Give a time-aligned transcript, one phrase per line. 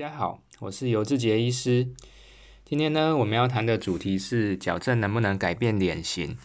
[0.00, 1.86] 大家好，我是尤志杰医师。
[2.64, 6.38] 今天呢，我们要谈的主题是矫正能不能改变脸型？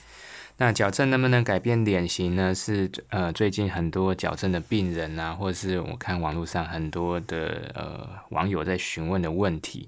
[0.57, 2.53] 那矫正能不能改变脸型呢？
[2.53, 9.87] 是呃，最近很多矫正的病人啊，或者是我看网络上很多的呃网友在询问的问题。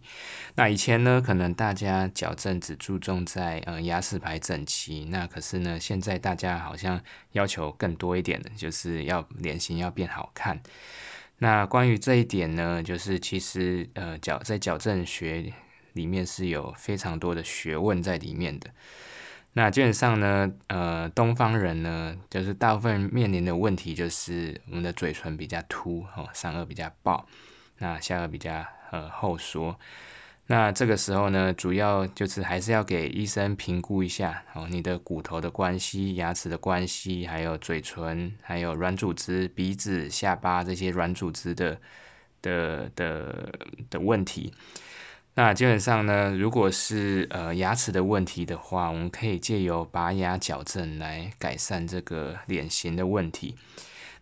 [0.55, 7.01] 那以前呢，可能大家矫正只注重在呃牙齿排整齐，那可是呢，现在大家好像
[7.33, 10.57] 要求更多一点的，就是要脸型要变好看。
[11.39, 15.53] 那关于这一点呢，就是其实呃矫在矫正学
[15.93, 18.69] 里面是有非常多的学问在里面的。
[19.53, 27.27] 那基本上呢，呃，东方人呢，就是大部分面临的问题就是我们的嘴唇比较凸，哦，上颚比较爆，
[27.79, 29.79] 那下颚比较呃后缩。
[30.49, 41.77] 那这个时候呢，主要就是还是要给医生评估一下，哦，你的骨头的关系、牙齿的关系，还有嘴唇、还有软组织、鼻子、下巴这些软组织的
[42.41, 43.51] 的的
[43.89, 44.53] 的问题。
[45.33, 53.55] 那基本上呢，如果是呃牙齿的问题的话，我们可以借由拔牙矫正来改善这个脸型的问题。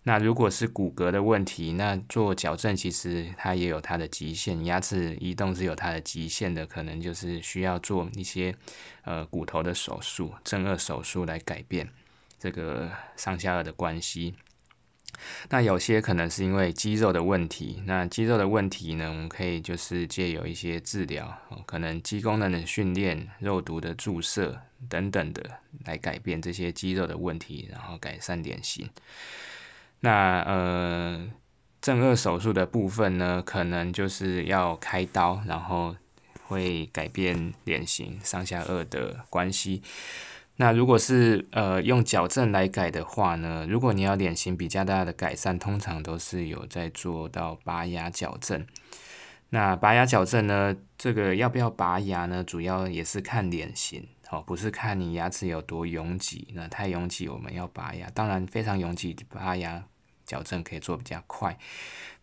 [0.08, 8.56] 那如果是骨骼的问题，那做矫正其实它也有它的极限，牙齿移动是有它的极限的，可能就是需要做一些
[9.04, 11.90] 呃骨头的手术、正颚手术来改变
[12.38, 14.36] 这个上下颚的关系。
[15.50, 25.42] 那有些可能是因为肌肉的问题，那肌肉的问题呢，我们可以就是借有一些治疗，可能肌功能的训练、肉毒的注射等等的，
[25.86, 28.88] 来改变这些肌肉的问题，然后改善脸型。
[30.06, 31.28] 那呃，
[31.82, 35.96] 正颚手术的部分呢，可能就是要开刀，然后
[36.46, 39.82] 会改变脸型、上下颚的关系。
[40.58, 43.66] 那如果是呃用矫正来改的话呢？
[43.68, 48.64] 如果你要脸型比较大的改善，通常都是有在做到拔牙矫正。
[49.50, 52.44] 那拔牙矫正呢，这个要不要拔牙呢？
[52.44, 56.48] 主要也是看脸型，哦，不是看你牙齿有多拥挤。
[56.54, 58.08] 那太拥挤，我们要拔牙。
[58.14, 59.84] 当然，非常拥挤，拔牙
[60.26, 61.58] 矫正可以做比较快。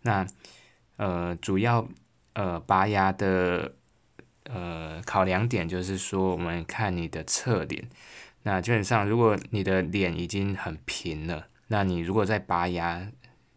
[0.03, 0.27] 那
[0.97, 1.89] 呃，主要
[2.35, 3.75] 呃拔牙的
[4.45, 7.89] 呃考量点就是说，我们看你的侧脸。
[8.43, 13.11] 那基本上，如果你的脸已经很平了，那你如果再拔牙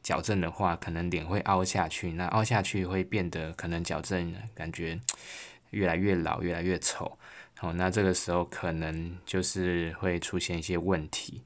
[0.03, 2.12] 矫正的话，可能脸会凹下去。
[2.13, 5.00] 那凹下去会变得可能矫正感觉
[5.72, 7.17] 越来越老，越来越丑。
[7.62, 11.41] 哦，那这个时候可能就是会出现一些问题。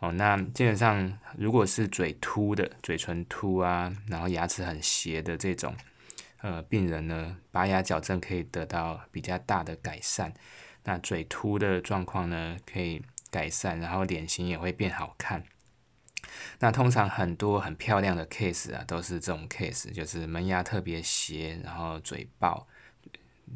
[0.00, 5.74] 哦，那基本上如果是嘴凸的、嘴唇凸啊，然后牙齿很斜的这种
[6.42, 10.34] 呃病人呢，拔牙矫正可以得到比较大的改善。
[10.82, 15.42] 那嘴凸的状况呢，可以改善，然后脸型也会变好看。
[16.58, 22.66] 那通常很多很漂亮的 case 啊，都是这种 case，就是门牙特别斜，然后嘴爆，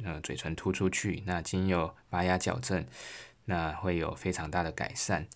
[0.04, 1.22] 呃，嘴唇突出去。
[1.26, 2.86] 那经由拔牙矫正，
[3.44, 5.26] 那会有非常大的改善。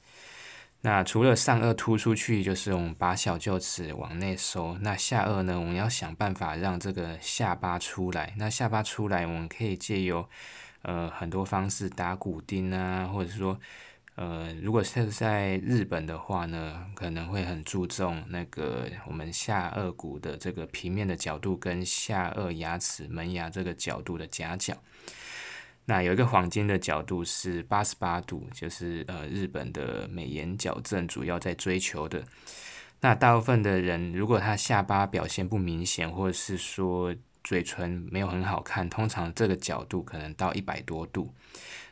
[0.84, 4.76] 那除了上颚突出去，就是我们把小臼齿往内收。
[4.80, 8.34] 那下颚呢，我们要想办法让这个下巴出来。
[8.36, 10.28] 那下巴出来，我们可以借由
[10.82, 13.56] 呃，很多方式打骨钉啊，或者说，
[14.16, 24.76] 呃，如果是在日本的话呢，可能会很注重那个我们下颚骨的这个平面的角度跟下颚牙齿门牙这个角度的夹角。
[25.84, 32.24] 那有一个黄金的角度是八十八度，就是呃日本的美颜矫正主要在追求的。
[33.00, 41.34] 那大部分的人如果他下巴表现不明显，或者是说，嘴唇没有很好看，通常这个角度可能到一百多度，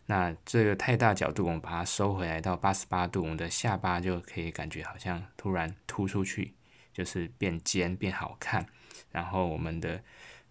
[0.07, 6.55] 那这个太大角度，我们把它收回来到八十八度，我们的下巴就可以感觉好像突然突出去，
[6.93, 8.65] 就是变尖变好看。
[9.11, 10.01] 然后我们的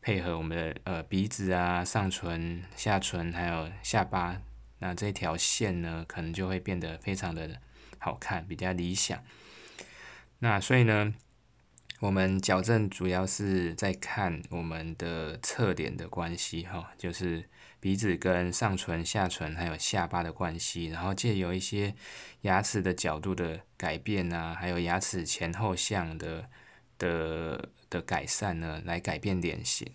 [0.02, 4.42] 配合我们的呃鼻子啊、上唇、下唇还有下巴，
[4.80, 7.60] 那这条线呢，可能就会变得非常的
[7.98, 9.24] 好看，比较理想。
[10.40, 11.14] 那所以呢？
[12.02, 17.44] 我们矫正主要是在看我们的侧脸的关系，哈，就是
[17.82, 21.94] 鼻子跟上唇、下唇还有下巴的关系，然后借由一些
[22.44, 26.48] 牙齿的角度的改变啊，还有牙齿前后向的
[26.98, 29.88] 的的改善呢，来改变脸型。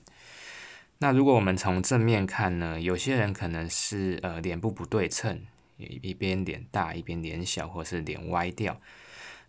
[0.99, 5.41] 那如果我们从正面看呢，有些人可能是呃脸部不对称，
[5.76, 8.81] 一边脸大，一边脸小，或是脸歪掉。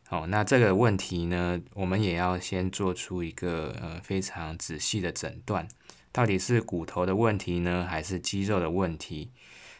[0.10, 5.68] 哦，那这个问题呢，我们也要先做出一个呃非常仔细的诊断，
[6.12, 9.32] 到底是骨头的问题呢，还是肌肉的问题？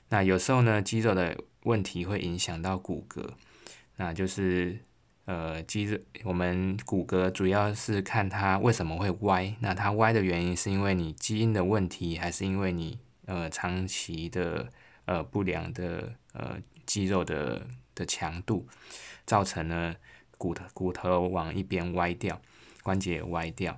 [0.10, 3.28] 那有时候呢，肌肉的问题会影响到骨骼，
[3.98, 4.80] 那就是
[5.26, 9.56] 呃，肌肉我们骨骼主要是看它为什么会歪。
[9.60, 14.70] 那它歪的原因是因为你基因的问题，还是因为你呃长期的
[15.06, 18.68] 呃不良的呃肌肉的的强度，
[19.26, 19.96] 造成了
[20.38, 22.40] 骨头骨头往一边歪掉，
[22.84, 23.76] 关节歪掉。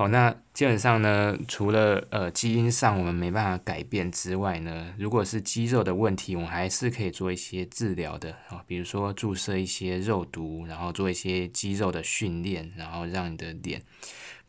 [0.00, 13.82] 好，那基本上呢，除了呃基因上我们没办法改变之外呢，如果是肌肉的问题，我们还是可以做一些治疗的啊，比如说注射一些肉毒，然后做一些肌肉的训练，然后让你的脸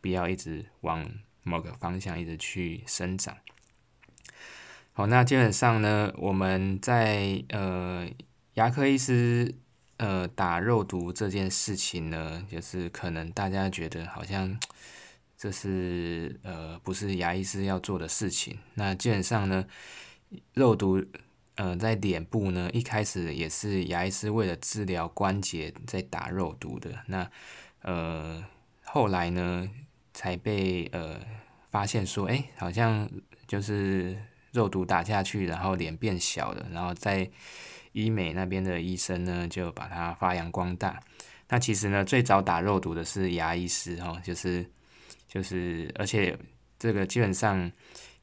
[0.00, 1.06] 不要一直往
[1.42, 3.36] 某个方向一直去生长。
[4.94, 8.08] 好，那基本上呢，我们在呃
[8.54, 9.54] 牙科医师
[9.98, 14.58] 呃打肉毒这件事情呢，就是可能大家觉得好像。
[15.42, 18.56] 这是呃不是牙医师要做的事情。
[18.74, 19.66] 那基本上呢，
[20.54, 21.04] 肉毒
[21.56, 26.96] 呃在脸部呢一开始也是牙医师为了治疗关节在打肉毒的。
[27.08, 27.28] 那
[27.80, 28.44] 呃
[28.84, 29.68] 后来呢
[30.14, 31.20] 才被呃
[31.72, 33.10] 发现说，哎，好像
[33.48, 34.16] 就是
[34.52, 37.28] 肉毒打下去，然后脸变小了，然后在
[37.90, 41.02] 医美那边的医生呢就把它发扬光大。
[41.48, 44.64] 那其实呢最早打肉毒的是牙医师哈，就是。
[45.32, 46.38] 就是，而且
[46.78, 47.72] 这个基本上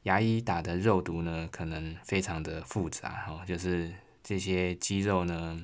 [0.04, 3.44] 牙医打的肉毒呢，可能非常的复杂哈。
[3.44, 3.92] 就是
[4.22, 5.60] 这些肌肉呢，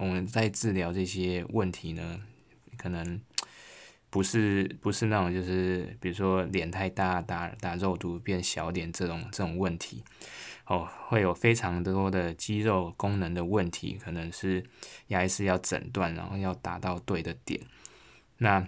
[0.00, 2.20] 我们在治疗这些问题呢，
[2.76, 3.20] 可能
[4.10, 10.02] 不是不是那种就是比如说脸太大打打肉毒变小脸这种这种问题
[10.66, 14.64] 哦，会有非常多的肌肉功能的问题，可能是
[15.06, 17.60] 牙医是要诊断，然后要打到对的点，
[18.38, 18.66] 那。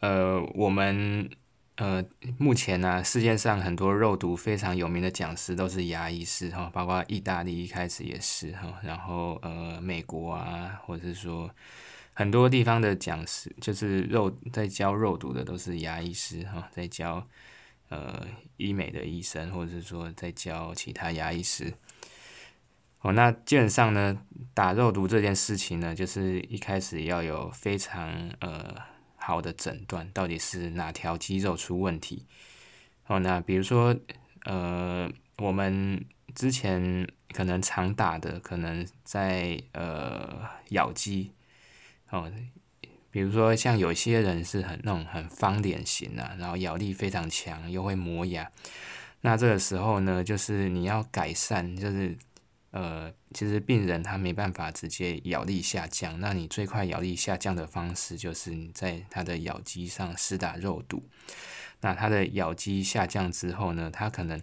[0.00, 1.28] 呃，我们
[1.74, 2.04] 呃，
[2.38, 11.50] 目前呢，世界上很多肉毒非常有名的讲师都是牙医师哈，包括意大利一开始也是哈，然后呃，美国啊，或者是说
[12.14, 17.26] 很多地方的讲师，就是肉在教肉毒的都是牙医师哈，在教
[17.88, 18.24] 呃
[18.56, 21.72] 医美的医生，或者是说在教其他牙医师。
[23.00, 24.16] 哦，那基本上呢，
[24.54, 28.76] 打肉毒这件事情呢，就是一开始要有非常呃。
[29.28, 32.24] 好的诊断到底是哪条肌肉出问题？
[33.08, 33.94] 哦，那比如说，
[34.46, 36.02] 呃，我们
[36.34, 40.40] 之前可能常打的，可能在呃
[40.70, 41.30] 咬肌，
[42.08, 42.32] 哦，
[43.10, 48.50] 比如说像有些人是很那种很方脸型的，然后咬力非常强，又会磨牙，
[49.20, 52.16] 那这个时候呢，就是你要改善，就是。
[52.70, 61.02] 呃，其实病人他没办法直接咬力下降，那你最快咬力下降的方式就是你在他的咬肌上施打肉毒。
[61.80, 64.40] 那他的咬肌下降之后呢，他可能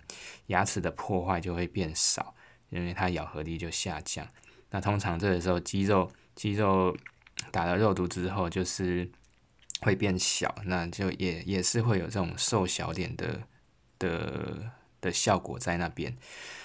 [0.48, 2.33] 牙齿的破坏就会变少，
[2.69, 4.27] 因为他咬合力就下降。
[4.72, 6.98] 那通常这个时候肌肉肌肉
[7.51, 9.10] 打了肉毒之后，就是
[9.81, 13.42] 会变小，那就也也是会有这种瘦小点的
[14.00, 14.72] 的
[15.06, 16.16] 的效果在那边。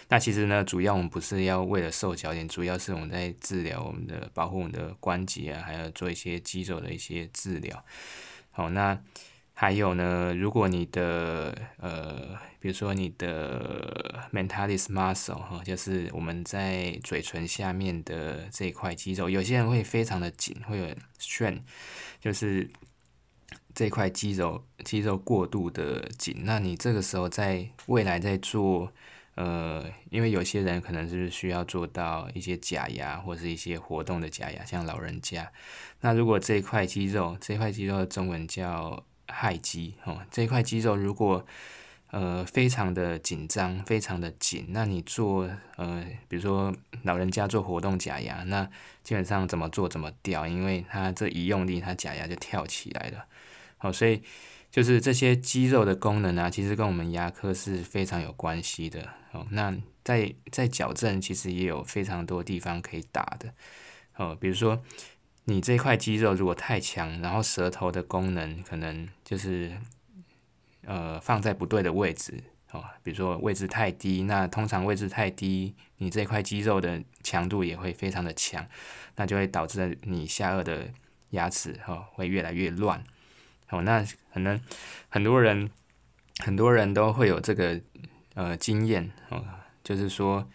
[0.09, 7.85] 那其实呢，主要我们不是要为了瘦小点，主要是我们在治疗我们的保护我们的关节啊，还要做一些肌肉的一些治疗。
[8.51, 9.01] 好，那
[9.55, 20.87] 还有呢，如果你的呃，比如说你的 mentalis muscle 哈，就是我们在嘴唇下面的这一块肌肉，有些人会非常的紧，会有
[21.21, 21.61] strain，
[22.21, 22.69] 就是
[23.75, 28.93] 这块肌肉肌肉过度的紧，那你这个时候在未来在做。
[29.37, 35.51] 呃，因为有些人可能是需要做到一些假牙或是一些活动的假牙，像老人家。
[36.01, 41.47] 那如果这一块肌肉，这块肌肉的中文叫亥肌哦，这块肌肉如果
[42.11, 46.75] 呃非常的紧张，非常的紧，那你做呃，比如说
[47.05, 48.69] 老人家做活动假牙，那
[49.03, 53.25] 基本上怎么做怎么掉，因为他这一用力，他假牙就跳起来了。
[53.81, 54.23] 好，所以。
[54.73, 59.45] 就是这些肌肉的功能啊，其实跟我们牙科是非常有关系的哦。
[59.51, 63.53] 那在在矫正，其实也有非常多地方可以打的
[64.15, 64.39] 哦。
[64.41, 64.81] 比如说，
[65.47, 69.77] 你这块肌肉如果太强，然后舌头的功能可能就是
[70.85, 72.85] 呃放在不对的位置哦。
[73.03, 78.65] 比如说位置太低，那通常位置太低，你这块肌肉的强度也会非常的强，
[79.17, 80.93] 那就会导致你下颚的
[81.31, 83.03] 牙齿哈会越来越乱。
[83.71, 84.61] 哦，那可能
[85.09, 85.71] 很多人
[86.39, 87.81] 很多人都会有这个
[88.35, 89.45] 呃经验哦，
[89.83, 90.49] 就是说，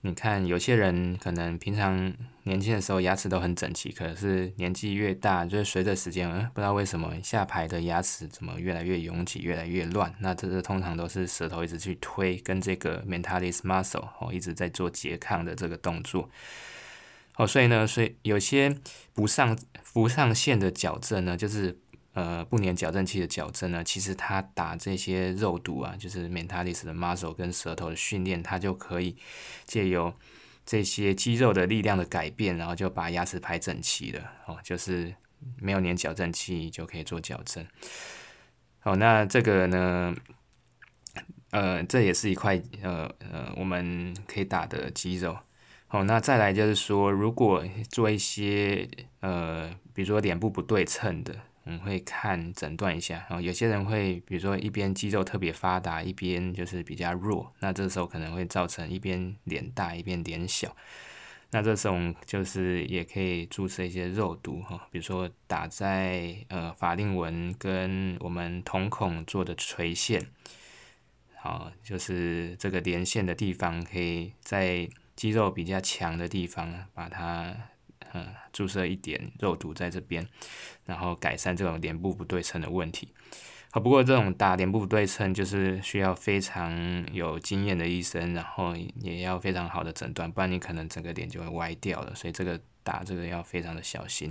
[0.00, 2.12] 你看有些人可能平常
[2.44, 10.12] 年轻的时候牙齿都很整齐，可是年纪越大，就是随着时间，嗯，不知道为什么下排的牙齿怎么越来越拥挤，越来越乱。
[10.18, 16.28] 那这是通常都是舌头一直去推，跟这个 mentalis muscle 哦一直在做拮抗的这个动作。
[17.36, 18.76] 哦，所以呢，所以有些
[19.14, 19.56] 不上
[19.92, 21.78] 不上线的矫正呢，就是
[22.12, 29.16] 呃不粘矫正器的矫正呢，其实它打这些肉毒啊，就是 mentalis 的 muscle 跟舌头的训练，它就可以
[29.64, 30.12] 借由
[30.64, 34.30] 这些肌肉的力量的改变，然后就把牙齿排整齐了。
[34.46, 35.14] 哦，就是
[35.58, 37.66] 没有粘矫正器就可以做矫正。
[38.80, 40.14] 好，那这个呢，
[41.50, 45.38] 呃，这也是一块呃呃我们可以打的肌肉。
[45.86, 48.88] 好，那再来就是说，如果做一些
[49.20, 53.16] 呃，比如说脸部不对称的，我们会看诊断一下。
[53.28, 60.76] 然后有些人会，比如说一边肌肉特别发达，一边就是比较弱，那这时候可能会造成一边脸大，一边脸小。
[61.50, 70.26] 那这种就是也可以注射一些肉毒哈，比如说打在呃法令纹跟我们瞳孔做的垂线，
[71.36, 74.88] 好，就是这个连线的地方，可以在。
[75.14, 77.54] 肌肉比较强的地方，把它
[78.14, 80.26] 嗯注射一点肉毒在这边，
[80.84, 83.08] 然后改善这种脸部不对称的问题。
[83.70, 92.14] 好，不过这种打脸部不对称就是需要非常有经验的医生，然后也要非常好的诊断，不然你可能整个脸就会歪掉了。
[92.14, 94.30] 所以这个打这个要非常的小心。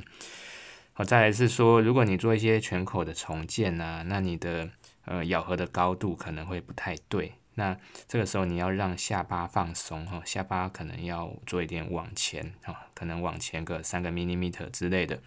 [0.93, 4.69] 好，再来是说，如果你做一些全口的重建啊，那你的
[5.05, 7.33] 呃咬合的高度可能会不太对。
[7.61, 7.77] 那
[8.07, 15.21] 这个时候你要让下巴放松哈，下巴可能要做一点往前哈，可能往前个三个 millimeter 之类的。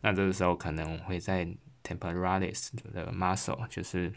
[0.00, 1.46] 那这个时候可能会在
[1.84, 4.12] temporalis 的 muscle，就是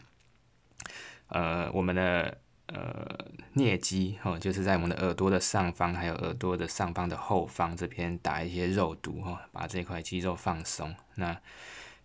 [1.28, 10.92] 呃我们的呃颞肌哈，就是在我们的耳朵的上方，还有耳朵的上方的后方这边打一些肉毒哈，把这块肌肉放松。
[11.14, 11.40] 那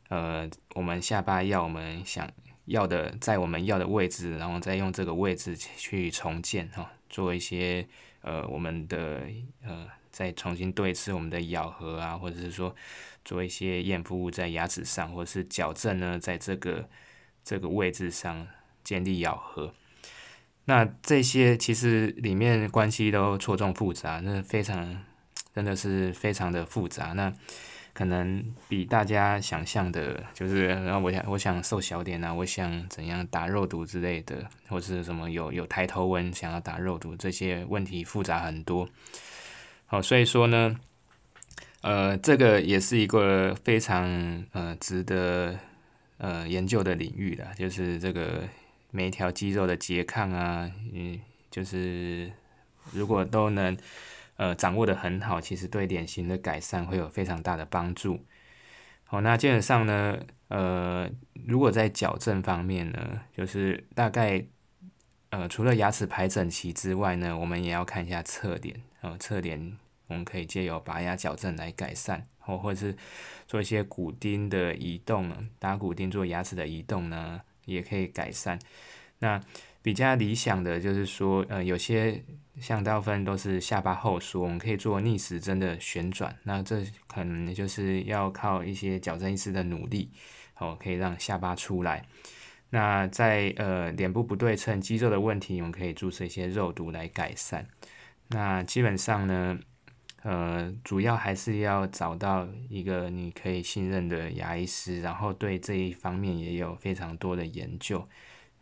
[0.10, 2.30] 呃我们下巴要我们想。
[2.67, 7.86] 要的在我们要的位置，然后再用这个位置去重建哈，做一些
[8.21, 9.24] 呃我们的
[9.63, 12.75] 呃再重新对次我们的咬合啊，或者是说
[13.25, 16.88] 做一些验肤物在牙齿上，或者是矫正呢，在这个
[17.43, 18.47] 这个位置上
[18.83, 19.74] 建立咬合。
[20.65, 25.05] 那这些其实里面关系都错综复杂，那非常
[25.55, 27.13] 真的是非常的复杂。
[27.13, 27.33] 那
[27.98, 38.88] 可能比大家想象的，就是然后我想我想瘦小点啊，我想怎样打肉毒之类的，或是什么有有抬头纹想要打肉毒，这些问题复杂很多。
[39.88, 40.80] 好，所以说呢，
[41.82, 45.58] 呃，这个也是一个非常呃值得
[46.20, 48.48] 呃研究的领域的，就是这个
[48.92, 52.32] 每一条肌肉的拮抗啊，嗯，就是
[52.92, 53.75] 如果都能。
[54.38, 58.25] 呃，掌握的很好，其实对脸型的改善会有非常大的帮助。
[59.03, 61.10] 好，那基本上呢，呃，
[61.46, 64.46] 如果在矫正方面呢，就是大概
[65.29, 68.82] 呃，除了牙齿排整齐之外呢，我们也要看一下侧脸。
[69.01, 69.77] 呃，侧脸
[70.08, 72.96] 我们可以借由拔牙矫正来改善，或或者是
[73.48, 78.60] 做一些骨钉的移动，打骨钉做牙齿的移动呢，也可以改善。
[79.20, 79.41] 那
[79.88, 82.22] 比较理想的就是说，呃，有些
[82.60, 86.36] 像大部分都是下巴后缩，我们可以做逆时针的旋转。
[86.44, 90.12] 那这可能就是要靠一些矫正医师的努力，
[90.58, 92.06] 哦，可以让下巴出来。
[92.70, 97.65] 那在呃脸部不对称、肌肉的问题，我们可以注射一些肉毒来改善。
[98.27, 99.58] 那基本上呢，
[100.24, 108.06] 呃，主要还是要找到一个你可以信任的牙医师，然后对这一方面也有非常多的研究。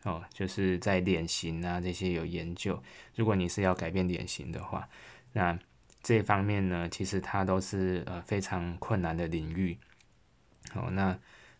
[0.05, 2.81] 哦，就是在脸型啊这些有研究。
[3.15, 4.87] 如果你是要改变脸型的话，
[5.33, 5.57] 那
[6.03, 9.75] 这方面呢，其实它都是呃非常困难的领域。
[10.75, 11.17] 哦，那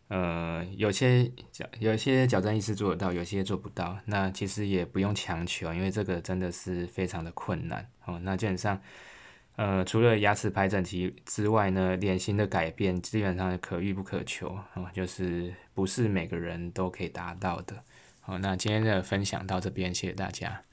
[0.10, 1.32] 呃有些
[1.80, 3.98] 有些矫正医师做得到，有些做不到。
[4.06, 7.90] 那其实也不用强求，因为这个真的是非常的困难。
[8.06, 8.80] 哦，那基本上
[9.56, 14.50] 呃除了牙齿排整齐之外呢，脸型的改变基本上可遇不可求。
[14.76, 17.84] 哦，就是不是每个人都可以达到的。
[18.28, 20.64] 好，那今天的分享到这边，谢谢大家。